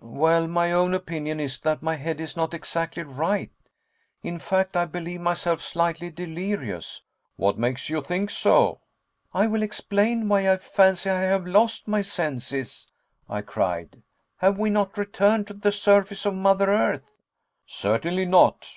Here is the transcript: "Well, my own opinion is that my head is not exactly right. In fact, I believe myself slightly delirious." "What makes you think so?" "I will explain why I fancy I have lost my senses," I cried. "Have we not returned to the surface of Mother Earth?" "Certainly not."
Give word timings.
"Well, 0.00 0.46
my 0.46 0.70
own 0.70 0.94
opinion 0.94 1.40
is 1.40 1.58
that 1.58 1.82
my 1.82 1.96
head 1.96 2.20
is 2.20 2.36
not 2.36 2.54
exactly 2.54 3.02
right. 3.02 3.50
In 4.22 4.38
fact, 4.38 4.76
I 4.76 4.84
believe 4.84 5.20
myself 5.20 5.60
slightly 5.60 6.08
delirious." 6.08 7.02
"What 7.34 7.58
makes 7.58 7.90
you 7.90 8.00
think 8.00 8.30
so?" 8.30 8.78
"I 9.34 9.48
will 9.48 9.64
explain 9.64 10.28
why 10.28 10.52
I 10.52 10.56
fancy 10.58 11.10
I 11.10 11.22
have 11.22 11.48
lost 11.48 11.88
my 11.88 12.02
senses," 12.02 12.86
I 13.28 13.42
cried. 13.42 14.00
"Have 14.36 14.56
we 14.56 14.70
not 14.70 14.96
returned 14.96 15.48
to 15.48 15.54
the 15.54 15.72
surface 15.72 16.24
of 16.24 16.34
Mother 16.36 16.68
Earth?" 16.70 17.10
"Certainly 17.66 18.26
not." 18.26 18.68